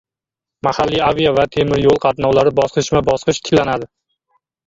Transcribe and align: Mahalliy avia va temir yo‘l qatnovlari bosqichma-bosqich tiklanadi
Mahalliy 0.67 1.01
avia 1.07 1.33
va 1.39 1.43
temir 1.55 1.83
yo‘l 1.83 2.01
qatnovlari 2.07 2.55
bosqichma-bosqich 2.61 3.43
tiklanadi 3.49 3.91